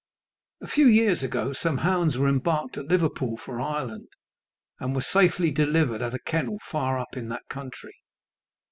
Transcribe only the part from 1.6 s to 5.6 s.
hounds were embarked at Liverpool for Ireland, and were safely